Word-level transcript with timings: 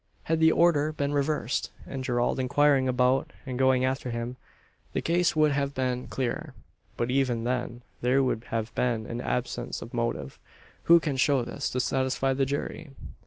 Had 0.23 0.39
the 0.39 0.51
order 0.51 0.91
been 0.91 1.13
reversed, 1.13 1.69
and 1.85 2.03
Gerald 2.03 2.39
inquiring 2.39 2.87
about 2.87 3.31
and 3.45 3.59
going 3.59 3.85
after 3.85 4.09
him, 4.09 4.35
the 4.93 5.01
case 5.03 5.35
would 5.35 5.51
have 5.51 5.75
been 5.75 6.07
clearer. 6.07 6.55
But 6.97 7.11
even 7.11 7.43
then 7.43 7.83
there 8.01 8.23
would 8.23 8.45
have 8.45 8.73
been 8.73 9.05
an 9.05 9.21
absence 9.21 9.79
of 9.79 9.93
motive. 9.93 10.39
Who 10.85 10.99
can 10.99 11.17
show 11.17 11.43
this, 11.43 11.69
to 11.69 11.79
satisfy 11.79 12.33
the 12.33 12.47
jury? 12.47 12.89